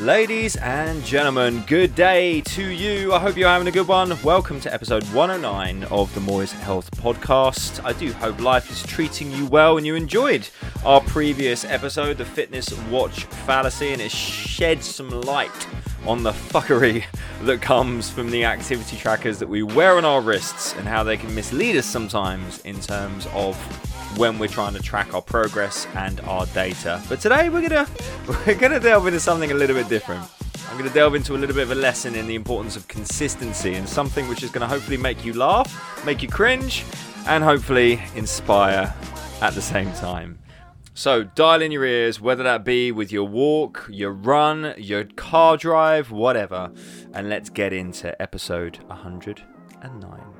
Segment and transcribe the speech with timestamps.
[0.00, 3.12] Ladies and gentlemen, good day to you.
[3.12, 4.16] I hope you're having a good one.
[4.22, 7.84] Welcome to episode 109 of the Moyes Health Podcast.
[7.84, 10.48] I do hope life is treating you well and you enjoyed
[10.86, 15.68] our previous episode, the Fitness Watch Fallacy, and it shed some light
[16.06, 17.04] on the fuckery
[17.42, 21.18] that comes from the activity trackers that we wear on our wrists and how they
[21.18, 23.54] can mislead us sometimes in terms of
[24.16, 27.02] when we're trying to track our progress and our data.
[27.08, 27.88] But today we're gonna
[28.46, 30.26] we're gonna delve into something a little bit different.
[30.70, 33.74] I'm gonna delve into a little bit of a lesson in the importance of consistency
[33.74, 36.84] and something which is gonna hopefully make you laugh, make you cringe,
[37.26, 38.94] and hopefully inspire
[39.40, 40.38] at the same time.
[40.94, 45.56] So dial in your ears, whether that be with your walk, your run, your car
[45.56, 46.70] drive, whatever,
[47.14, 50.39] and let's get into episode 109.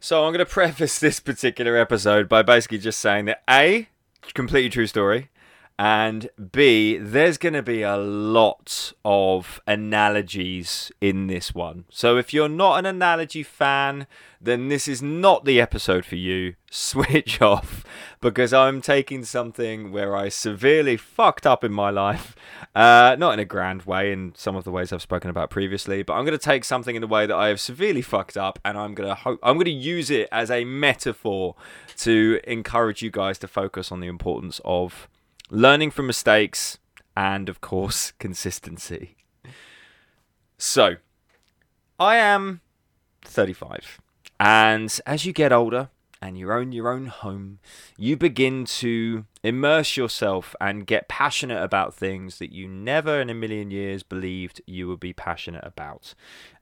[0.00, 3.88] So I'm going to preface this particular episode by basically just saying that A,
[4.34, 5.30] completely true story,
[5.78, 11.84] and B, there's going to be a lot of analogies in this one.
[11.88, 14.08] So if you're not an analogy fan,
[14.40, 16.54] then this is not the episode for you.
[16.70, 17.84] Switch off
[18.20, 22.34] because I'm taking something where I severely fucked up in my life.
[22.74, 26.02] Uh, not in a grand way, in some of the ways I've spoken about previously,
[26.02, 28.58] but I'm going to take something in the way that I have severely fucked up,
[28.64, 31.54] and I'm going to hope I'm going to use it as a metaphor
[31.98, 35.08] to encourage you guys to focus on the importance of
[35.50, 36.78] learning from mistakes,
[37.16, 39.16] and of course, consistency.
[40.56, 40.96] So,
[41.98, 42.60] I am
[43.22, 44.00] 35,
[44.40, 45.90] and as you get older
[46.20, 47.60] and you own your own home,
[47.96, 53.34] you begin to immerse yourself and get passionate about things that you never in a
[53.34, 56.14] million years believed you would be passionate about.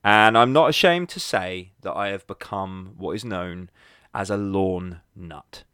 [0.05, 3.71] And I'm not ashamed to say that I have become what is known
[4.15, 5.65] as a lawn nut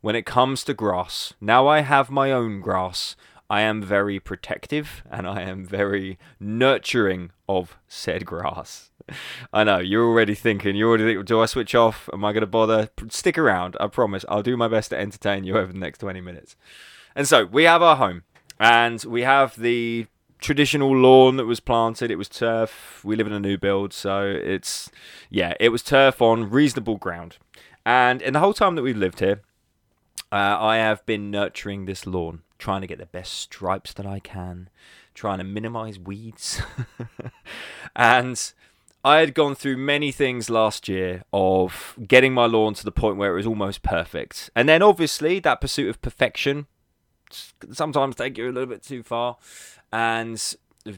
[0.00, 3.16] when it comes to grass, now I have my own grass,
[3.50, 8.90] I am very protective and I am very nurturing of said grass.
[9.52, 12.10] I know, you're already thinking, you're already thinking, do I switch off?
[12.12, 12.90] Am I going to bother?
[13.08, 14.24] Stick around, I promise.
[14.28, 16.56] I'll do my best to entertain you over the next 20 minutes.
[17.16, 18.24] And so, we have our home,
[18.60, 20.06] and we have the
[20.40, 22.10] traditional lawn that was planted.
[22.10, 23.00] It was turf.
[23.02, 24.90] We live in a new build, so it's,
[25.30, 27.38] yeah, it was turf on reasonable ground.
[27.84, 29.40] And in the whole time that we've lived here,
[30.30, 34.20] uh, I have been nurturing this lawn, trying to get the best stripes that I
[34.20, 34.68] can,
[35.14, 36.60] trying to minimize weeds.
[37.96, 38.52] and
[39.04, 43.16] I had gone through many things last year of getting my lawn to the point
[43.16, 44.50] where it was almost perfect.
[44.54, 46.66] And then obviously that pursuit of perfection
[47.30, 49.36] sometimes take you a little bit too far.
[49.92, 50.42] And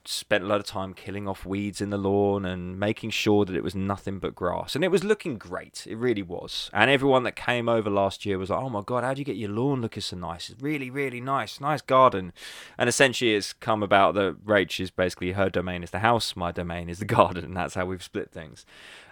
[0.05, 3.55] spent a lot of time killing off weeds in the lawn and making sure that
[3.55, 4.75] it was nothing but grass.
[4.75, 5.87] And it was looking great.
[5.89, 6.71] It really was.
[6.73, 9.25] And everyone that came over last year was like, oh my God, how do you
[9.25, 10.51] get your lawn looking so nice?
[10.51, 11.61] It's really, really nice.
[11.61, 12.33] Nice garden.
[12.79, 16.53] And essentially, it's come about that Rach is basically her domain is the house, my
[16.53, 17.45] domain is the garden.
[17.45, 18.65] And that's how we've split things.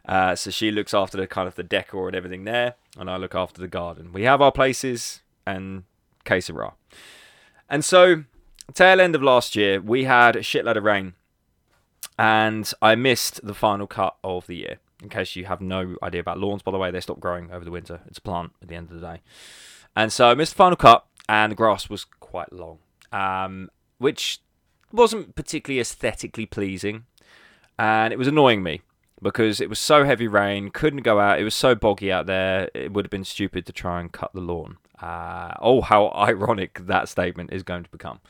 [0.09, 3.19] Uh, so she looks after the kind of the decor and everything there, and I
[3.19, 4.13] look after the garden.
[4.13, 5.85] We have our places and
[6.25, 6.41] que.
[7.69, 8.25] And so
[8.73, 11.15] tail end of last year, we had a shitload of rain,
[12.19, 14.79] and I missed the final cut of the year.
[15.03, 17.65] In case you have no idea about lawns, by the way, they stop growing over
[17.65, 18.01] the winter.
[18.07, 19.21] It's a plant at the end of the day.
[19.95, 22.79] And so I missed the final cut, and the grass was quite long,
[23.13, 24.41] um, which
[24.93, 27.05] wasn't particularly aesthetically pleasing.
[27.79, 28.83] And it was annoying me
[29.23, 31.41] because it was so heavy rain, couldn't go out.
[31.41, 34.33] It was so boggy out there, it would have been stupid to try and cut
[34.33, 34.79] the lawn.
[35.01, 38.21] Uh, oh, how ironic that statement is going to become.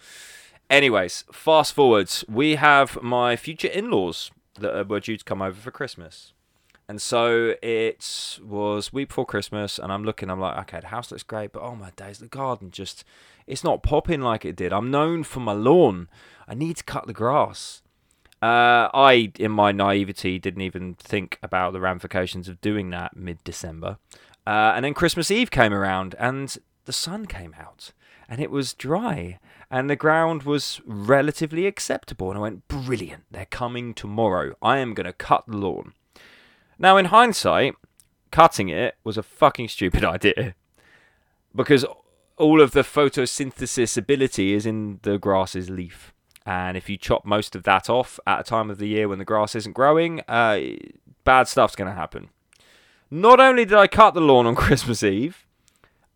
[0.70, 4.30] Anyways, fast forwards, we have my future in laws
[4.60, 6.32] that were due to come over for Christmas.
[6.88, 11.10] And so it was week before Christmas, and I'm looking, I'm like, okay, the house
[11.10, 13.04] looks great, but oh my days, the garden just,
[13.46, 14.72] it's not popping like it did.
[14.72, 16.08] I'm known for my lawn.
[16.46, 17.82] I need to cut the grass.
[18.40, 23.42] Uh, I, in my naivety, didn't even think about the ramifications of doing that mid
[23.44, 23.98] December.
[24.46, 26.56] Uh, and then Christmas Eve came around and
[26.88, 27.92] the sun came out
[28.30, 29.38] and it was dry
[29.70, 32.30] and the ground was relatively acceptable.
[32.30, 34.54] And I went, brilliant, they're coming tomorrow.
[34.62, 35.92] I am going to cut the lawn.
[36.78, 37.74] Now, in hindsight,
[38.30, 40.54] cutting it was a fucking stupid idea
[41.54, 41.84] because
[42.38, 46.14] all of the photosynthesis ability is in the grass's leaf.
[46.46, 49.18] And if you chop most of that off at a time of the year when
[49.18, 50.58] the grass isn't growing, uh,
[51.24, 52.30] bad stuff's going to happen.
[53.10, 55.44] Not only did I cut the lawn on Christmas Eve,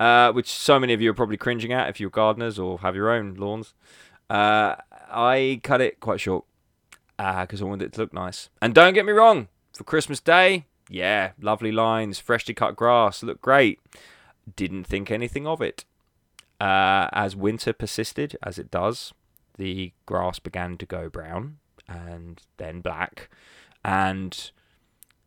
[0.03, 2.97] uh, which so many of you are probably cringing at if you're gardeners or have
[2.97, 3.75] your own lawns,
[4.31, 4.75] uh,
[5.11, 6.45] I cut it quite short
[7.17, 8.49] because uh, I wanted it to look nice.
[8.61, 13.41] And don't get me wrong, for Christmas Day, yeah, lovely lines, freshly cut grass, look
[13.41, 13.79] great.
[14.57, 15.85] Didn't think anything of it.
[16.63, 19.13] uh, as winter persisted, as it does,
[19.59, 21.59] the grass began to go brown
[21.89, 23.29] and then black
[23.85, 24.53] and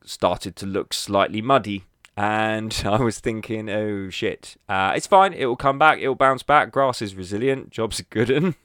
[0.06, 1.84] started to look slightly muddy.
[2.18, 5.34] And I was thinking, oh shit, uh, it's fine.
[5.34, 6.00] It will come back.
[6.00, 6.72] It will bounce back.
[6.72, 7.70] Grass is resilient.
[7.70, 8.30] Job's are good.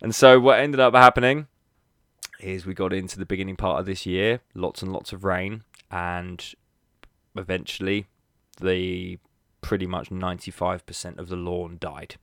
[0.00, 1.46] and so what ended up happening
[2.40, 5.64] is we got into the beginning part of this year, lots and lots of rain,
[5.90, 6.54] and
[7.36, 8.06] eventually
[8.60, 9.18] the
[9.60, 12.16] pretty much 95% of the lawn died.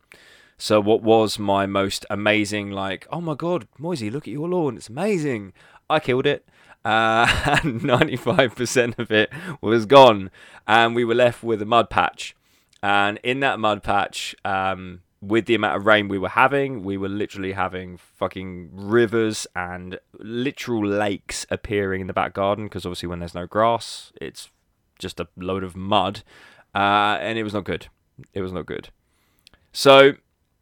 [0.58, 4.78] So what was my most amazing, like, oh my god, Moisey, look at your lawn,
[4.78, 5.54] it's amazing.
[5.90, 6.48] I killed it.
[6.86, 7.28] Uh,
[7.64, 10.30] and 95% of it was gone,
[10.68, 12.36] and we were left with a mud patch.
[12.84, 16.98] And in that mud patch, um, with the amount of rain we were having, we
[16.98, 23.08] were literally having fucking rivers and literal lakes appearing in the back garden because obviously
[23.08, 24.52] when there's no grass, it's
[25.00, 26.22] just a load of mud,
[26.76, 27.88] uh, and it was not good.
[28.34, 28.90] It was not good.
[29.74, 30.14] So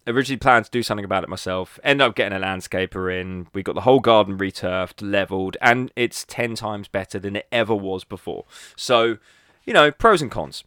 [0.07, 1.79] originally planned to do something about it myself.
[1.83, 3.47] End up getting a landscaper in.
[3.53, 7.75] We got the whole garden returfed, leveled, and it's ten times better than it ever
[7.75, 8.45] was before.
[8.75, 9.17] So,
[9.63, 10.63] you know, pros and cons.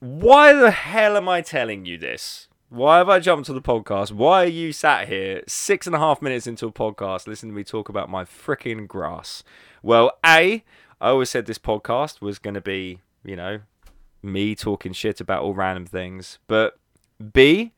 [0.00, 2.48] Why the hell am I telling you this?
[2.70, 4.12] Why have I jumped to the podcast?
[4.12, 7.56] Why are you sat here six and a half minutes into a podcast listening to
[7.56, 9.42] me talk about my freaking grass?
[9.82, 10.64] Well, A,
[11.00, 13.60] I always said this podcast was going to be, you know,
[14.22, 16.38] me talking shit about all random things.
[16.46, 16.78] But
[17.32, 17.72] B,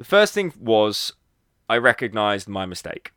[0.00, 1.12] the first thing was
[1.68, 3.12] I recognized my mistake.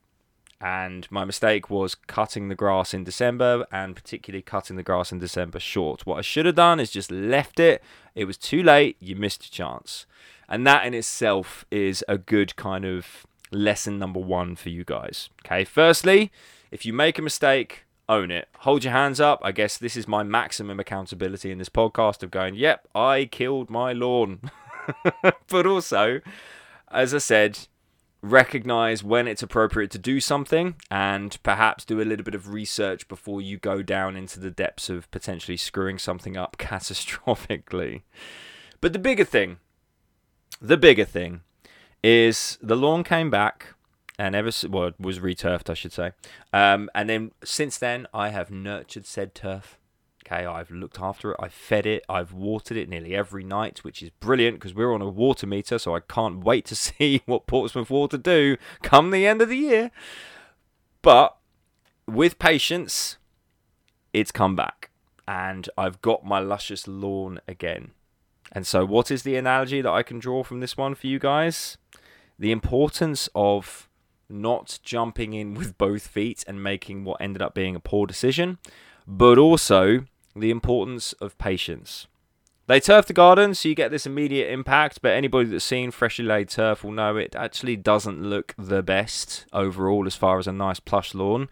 [0.59, 5.19] And my mistake was cutting the grass in December and particularly cutting the grass in
[5.19, 6.06] December short.
[6.06, 7.81] What I should have done is just left it.
[8.15, 8.97] It was too late.
[9.00, 10.06] You missed your chance.
[10.50, 15.29] And that in itself is a good kind of lesson number one for you guys.
[15.45, 16.33] Okay, firstly,
[16.69, 18.50] if you make a mistake, own it.
[18.59, 19.39] Hold your hands up.
[19.41, 23.69] I guess this is my maximum accountability in this podcast of going, yep, I killed
[23.69, 24.51] my lawn.
[25.47, 26.19] but also,
[26.93, 27.67] as I said,
[28.21, 33.07] recognize when it's appropriate to do something and perhaps do a little bit of research
[33.09, 38.03] before you go down into the depths of potentially screwing something up catastrophically.
[38.79, 39.57] But the bigger thing,
[40.61, 41.41] the bigger thing
[42.01, 43.75] is the lawn came back
[44.17, 46.11] and ever well was returfed, I should say.
[46.53, 49.77] Um, and then since then, I have nurtured said turf.
[50.25, 54.01] Okay, I've looked after it, I've fed it, I've watered it nearly every night, which
[54.01, 57.45] is brilliant because we're on a water meter, so I can't wait to see what
[57.45, 59.91] Portsmouth Water do come the end of the year.
[61.01, 61.35] But
[62.07, 63.17] with patience,
[64.13, 64.91] it's come back,
[65.27, 67.91] and I've got my luscious lawn again.
[68.53, 71.19] And so, what is the analogy that I can draw from this one for you
[71.19, 71.77] guys?
[72.39, 73.89] The importance of
[74.29, 78.57] not jumping in with both feet and making what ended up being a poor decision,
[79.05, 80.05] but also
[80.35, 82.07] the importance of patience.
[82.65, 86.24] They turf the garden, so you get this immediate impact, but anybody that's seen freshly
[86.24, 90.53] laid turf will know it actually doesn't look the best overall as far as a
[90.53, 91.50] nice plush lawn.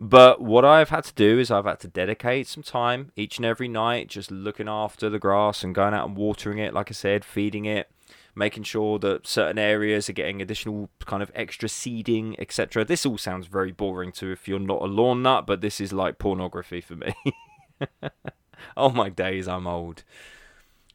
[0.00, 3.46] But what I've had to do is I've had to dedicate some time each and
[3.46, 6.94] every night just looking after the grass and going out and watering it, like I
[6.94, 7.88] said, feeding it,
[8.34, 12.84] making sure that certain areas are getting additional kind of extra seeding, etc.
[12.84, 15.92] This all sounds very boring to if you're not a lawn nut, but this is
[15.92, 17.14] like pornography for me.
[18.76, 20.04] oh my days, I'm old.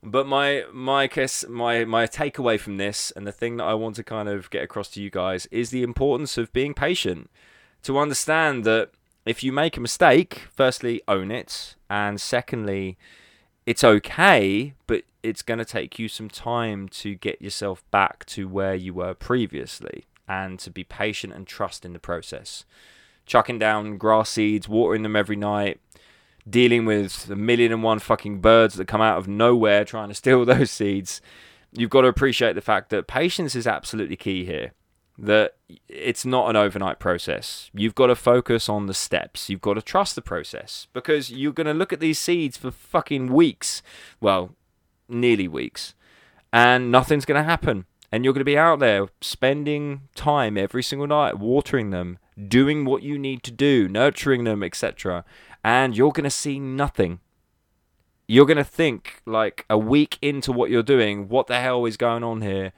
[0.02, 3.96] But my my kiss my my takeaway from this and the thing that I want
[3.96, 7.30] to kind of get across to you guys is the importance of being patient.
[7.84, 8.92] To understand that
[9.26, 12.98] if you make a mistake, firstly own it, and secondly,
[13.66, 18.48] it's okay, but it's going to take you some time to get yourself back to
[18.48, 22.66] where you were previously and to be patient and trust in the process.
[23.26, 25.80] Chucking down grass seeds, watering them every night,
[26.50, 30.16] dealing with a million and one fucking birds that come out of nowhere trying to
[30.24, 31.22] steal those seeds.
[31.72, 34.74] You've got to appreciate the fact that patience is absolutely key here
[35.18, 35.56] that
[35.88, 37.70] it's not an overnight process.
[37.74, 39.50] You've got to focus on the steps.
[39.50, 42.72] You've got to trust the process because you're going to look at these seeds for
[42.72, 43.82] fucking weeks.
[44.20, 44.56] Well,
[45.08, 45.94] nearly weeks.
[46.52, 47.86] And nothing's going to happen.
[48.12, 52.86] And you're going to be out there spending time every single night watering them, doing
[52.86, 55.26] what you need to do, nurturing them, etc.
[55.64, 57.20] And you're going to see nothing.
[58.28, 61.98] You're going to think, like, a week into what you're doing, what the hell is
[61.98, 62.74] going on here?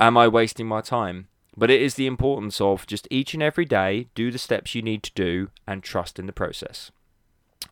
[0.00, 1.28] Am I wasting my time?
[1.56, 4.82] But it is the importance of just each and every day do the steps you
[4.82, 6.92] need to do and trust in the process.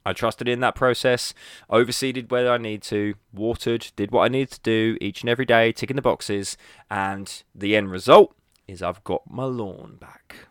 [0.05, 1.35] I trusted in that process,
[1.71, 5.45] overseeded where I need to, watered, did what I needed to do each and every
[5.45, 6.57] day, ticking the boxes,
[6.90, 8.35] and the end result
[8.66, 10.49] is I've got my lawn back.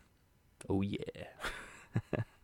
[0.70, 1.00] Oh yeah.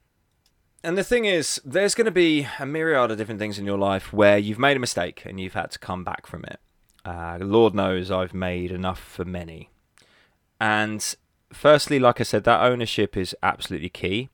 [0.83, 3.77] and the thing is, there's going to be a myriad of different things in your
[3.77, 6.59] life where you've made a mistake and you've had to come back from it.
[7.05, 9.69] Uh, Lord knows I've made enough for many.
[10.59, 11.15] And
[11.51, 14.29] firstly, like I said, that ownership is absolutely key.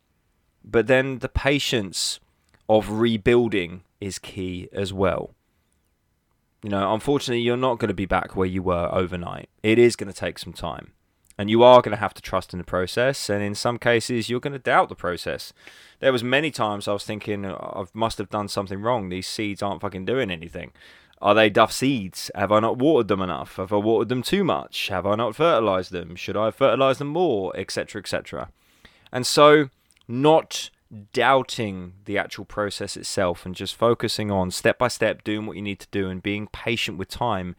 [0.64, 2.20] But then the patience
[2.68, 5.34] of rebuilding is key as well.
[6.64, 9.50] You know, unfortunately, you're not going to be back where you were overnight.
[9.64, 10.92] It is going to take some time.
[11.38, 13.30] And you are going to have to trust in the process.
[13.30, 15.54] And in some cases, you're going to doubt the process.
[16.00, 19.10] There was many times I was thinking, I must have done something wrong.
[19.10, 20.72] These seeds aren't fucking doing anything.
[21.22, 22.30] Are they duff seeds?
[22.36, 23.56] Have I not watered them enough?
[23.56, 24.90] Have I watered them too much?
[24.90, 26.16] Have I not fertilized them?
[26.16, 27.56] Should I fertilize them more?
[27.56, 28.00] Etc.
[28.00, 28.50] Etc.
[29.12, 29.70] And so,
[30.08, 30.70] not
[31.14, 35.62] doubting the actual process itself and just focusing on step by step doing what you
[35.62, 37.56] need to do and being patient with time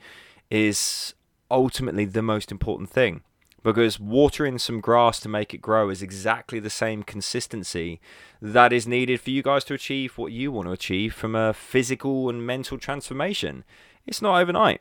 [0.51, 1.15] is
[1.51, 3.23] ultimately the most important thing
[3.69, 8.01] because watering some grass to make it grow is exactly the same consistency
[8.41, 11.53] that is needed for you guys to achieve what you want to achieve from a
[11.53, 13.65] physical and mental transformation.
[14.07, 14.81] It's not overnight.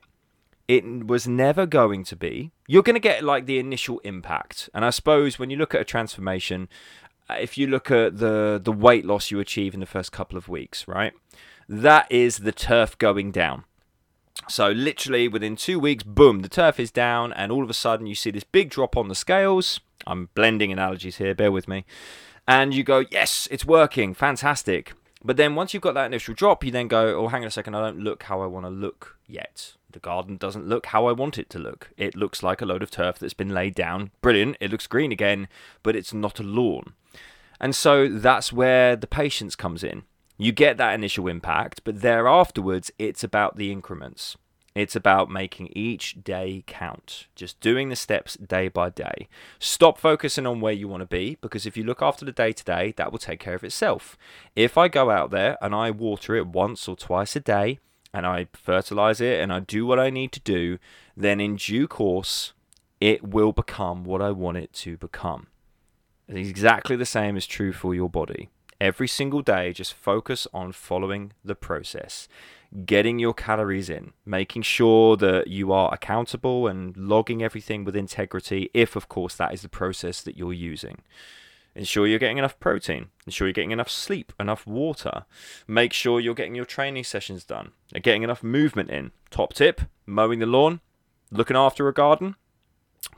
[0.70, 2.52] It was never going to be.
[2.66, 4.70] You're going to get like the initial impact.
[4.74, 6.70] And I suppose when you look at a transformation,
[7.30, 10.38] uh, if you look at the the weight loss you achieve in the first couple
[10.38, 11.12] of weeks, right?
[11.68, 13.66] That is the turf going down.
[14.48, 18.08] So literally within two weeks, boom, the turf is down, and all of a sudden
[18.08, 19.80] you see this big drop on the scales.
[20.06, 21.86] I'm blending analogies here, bear with me.
[22.48, 24.94] And you go, yes, it's working, fantastic.
[25.24, 27.52] But then once you've got that initial drop, you then go, oh, hang on a
[27.52, 29.74] second, I don't look how I want to look yet.
[29.92, 31.90] The garden doesn't look how I want it to look.
[31.98, 34.12] It looks like a load of turf that's been laid down.
[34.22, 35.48] Brilliant, it looks green again,
[35.84, 36.94] but it's not a lawn.
[37.60, 40.04] And so that's where the patience comes in.
[40.40, 44.38] You get that initial impact, but thereafterwards, it's about the increments.
[44.76, 49.28] It's about making each day count, just doing the steps day by day.
[49.58, 52.52] Stop focusing on where you want to be because if you look after the day
[52.52, 54.16] to day, that will take care of itself.
[54.56, 57.80] If I go out there and I water it once or twice a day
[58.14, 60.78] and I fertilize it and I do what I need to do,
[61.16, 62.54] then in due course,
[63.02, 65.48] it will become what I want it to become.
[66.30, 68.50] Exactly the same is true for your body
[68.80, 72.28] every single day, just focus on following the process,
[72.86, 78.70] getting your calories in, making sure that you are accountable and logging everything with integrity,
[78.74, 81.02] if, of course, that is the process that you're using.
[81.76, 83.08] Ensure you're getting enough protein.
[83.28, 85.26] Ensure you're getting enough sleep, enough water.
[85.68, 89.12] Make sure you're getting your training sessions done and getting enough movement in.
[89.30, 90.80] Top tip mowing the lawn,
[91.30, 92.36] looking after a garden.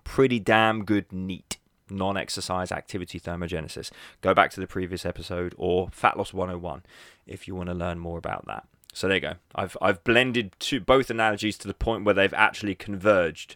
[0.03, 1.58] Pretty damn good neat
[1.91, 3.91] non exercise activity thermogenesis.
[4.21, 6.83] Go back to the previous episode or Fat Loss 101
[7.27, 8.65] if you want to learn more about that.
[8.93, 9.33] So there you go.
[9.55, 13.55] I've I've blended two both analogies to the point where they've actually converged.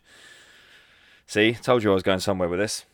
[1.26, 2.86] See, told you I was going somewhere with this.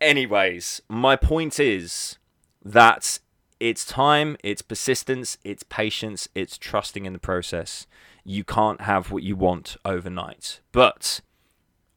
[0.00, 2.18] Anyways, my point is
[2.64, 3.18] that
[3.60, 7.86] it's time, it's persistence, it's patience, it's trusting in the process.
[8.24, 10.60] You can't have what you want overnight.
[10.72, 11.20] But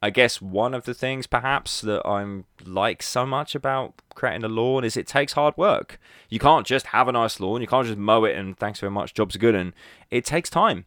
[0.01, 4.47] I guess one of the things perhaps that I'm like so much about creating a
[4.47, 5.99] lawn is it takes hard work.
[6.27, 8.91] You can't just have a nice lawn, you can't just mow it and thanks very
[8.91, 9.53] much, job's good.
[9.53, 9.73] And
[10.09, 10.85] it takes time.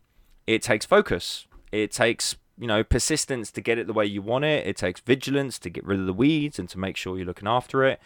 [0.49, 1.47] It takes focus.
[1.71, 4.67] It takes, you know, persistence to get it the way you want it.
[4.67, 7.49] It takes vigilance to get rid of the weeds and to make sure you're looking
[7.49, 8.01] after it.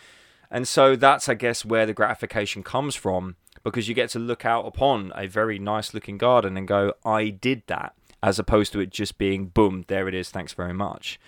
[0.51, 4.45] And so that's I guess where the gratification comes from because you get to look
[4.45, 8.81] out upon a very nice looking garden and go, I did that as opposed to
[8.81, 11.21] it just being boom, there it is, thanks very much.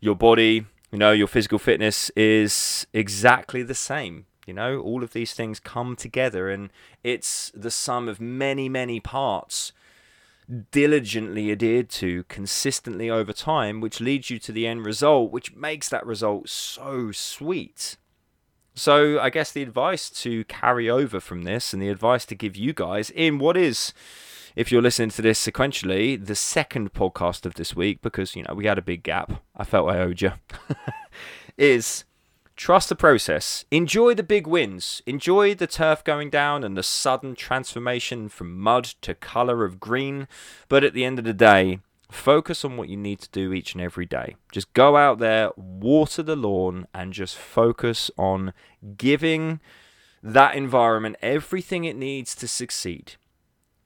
[0.00, 4.26] Your body, you know, your physical fitness is exactly the same.
[4.46, 6.70] You know, all of these things come together and
[7.02, 9.72] it's the sum of many, many parts
[10.70, 15.88] diligently adhered to consistently over time, which leads you to the end result, which makes
[15.88, 17.96] that result so sweet.
[18.74, 22.56] So, I guess the advice to carry over from this and the advice to give
[22.56, 23.94] you guys in what is
[24.56, 28.54] if you're listening to this sequentially, the second podcast of this week, because, you know,
[28.54, 30.32] we had a big gap, I felt I owed you,
[31.58, 32.04] is
[32.56, 33.64] trust the process.
[33.70, 35.02] Enjoy the big wins.
[35.06, 40.28] Enjoy the turf going down and the sudden transformation from mud to colour of green.
[40.68, 41.80] But at the end of the day,
[42.12, 44.36] focus on what you need to do each and every day.
[44.52, 48.52] Just go out there, water the lawn, and just focus on
[48.96, 49.58] giving
[50.22, 53.16] that environment everything it needs to succeed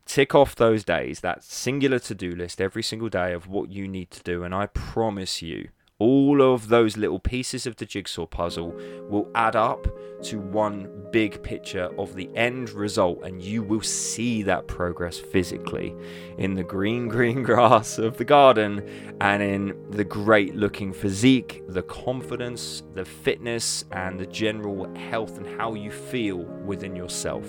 [0.09, 3.87] tick off those days, that singular to do list every single day of what you
[3.87, 4.43] need to do.
[4.43, 5.69] And I promise you,
[6.01, 8.73] all of those little pieces of the jigsaw puzzle
[9.09, 9.87] will add up
[10.23, 15.95] to one big picture of the end result, and you will see that progress physically
[16.39, 21.83] in the green, green grass of the garden and in the great looking physique, the
[21.83, 27.45] confidence, the fitness, and the general health and how you feel within yourself.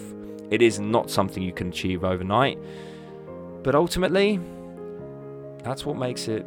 [0.52, 2.58] It is not something you can achieve overnight.
[3.64, 4.40] But ultimately,
[5.64, 6.46] That's what makes it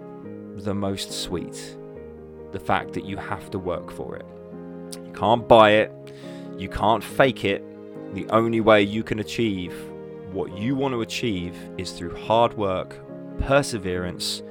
[0.64, 1.76] the most sweet.
[2.52, 4.26] The fact that you have to work for it.
[5.04, 5.92] You can't buy it,
[6.58, 7.62] you can't fake it.
[8.14, 9.74] The only way you can achieve
[10.32, 12.98] what you want to achieve is through hard work,
[13.38, 14.42] perseverance,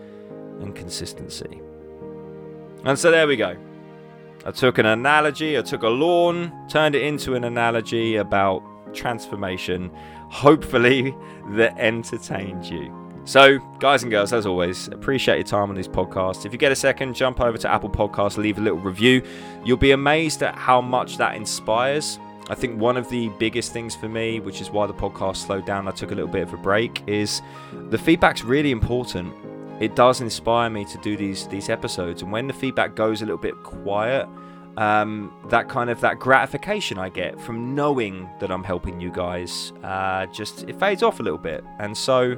[0.60, 1.62] and consistency.
[2.84, 3.56] And so there we go.
[4.46, 9.92] I took an analogy, I took a lawn, turned it into an analogy about transformation,
[10.30, 11.16] hopefully,
[11.52, 13.02] that entertained you.
[13.24, 16.46] So, guys and girls, as always, appreciate your time on these podcasts.
[16.46, 19.22] If you get a second, jump over to Apple Podcasts, leave a little review.
[19.64, 22.18] You'll be amazed at how much that inspires.
[22.50, 25.66] I think one of the biggest things for me, which is why the podcast slowed
[25.66, 27.44] down, I took a little bit of a break, is
[27.90, 29.34] the feedback's really important.
[29.80, 33.26] It does inspire me to do these these episodes, and when the feedback goes a
[33.26, 34.28] little bit quiet,
[34.78, 39.74] um, that kind of that gratification I get from knowing that I'm helping you guys,
[39.84, 42.38] uh, just it fades off a little bit, and so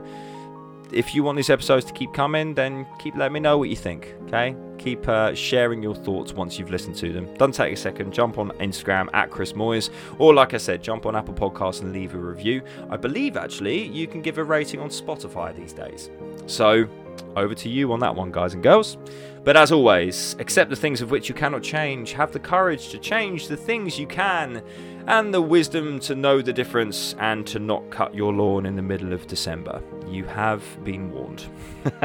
[0.94, 3.76] if you want these episodes to keep coming, then keep letting me know what you
[3.76, 4.16] think.
[4.24, 7.34] Okay, keep uh, sharing your thoughts once you've listened to them.
[7.36, 8.14] Don't take a second.
[8.14, 11.94] Jump on Instagram at Chris Moyes, or like I said, jump on Apple Podcasts and
[11.94, 12.62] leave a review.
[12.90, 16.10] I believe actually you can give a rating on Spotify these days.
[16.46, 16.88] So
[17.36, 18.98] over to you on that one, guys and girls.
[19.44, 22.14] But as always, accept the things of which you cannot change.
[22.14, 24.64] Have the courage to change the things you can
[25.08, 28.82] and the wisdom to know the difference and to not cut your lawn in the
[28.82, 29.82] middle of December.
[30.08, 31.46] You have been warned.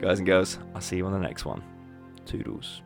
[0.00, 1.62] Guys and girls, I'll see you on the next one.
[2.24, 2.80] Toodles.